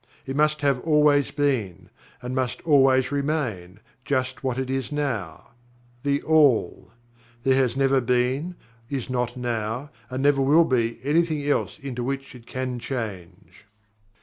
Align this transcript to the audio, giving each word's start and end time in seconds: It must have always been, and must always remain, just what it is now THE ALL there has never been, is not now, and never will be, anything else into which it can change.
It 0.25 0.35
must 0.35 0.61
have 0.61 0.79
always 0.79 1.29
been, 1.29 1.91
and 2.23 2.33
must 2.33 2.59
always 2.61 3.11
remain, 3.11 3.79
just 4.03 4.43
what 4.43 4.57
it 4.57 4.67
is 4.71 4.91
now 4.91 5.51
THE 6.01 6.23
ALL 6.23 6.91
there 7.43 7.53
has 7.57 7.77
never 7.77 8.01
been, 8.01 8.55
is 8.89 9.11
not 9.11 9.37
now, 9.37 9.91
and 10.09 10.23
never 10.23 10.41
will 10.41 10.65
be, 10.65 10.99
anything 11.03 11.43
else 11.43 11.77
into 11.79 12.01
which 12.03 12.33
it 12.33 12.47
can 12.47 12.79
change. 12.79 13.67